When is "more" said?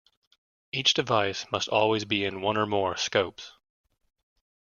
2.65-2.97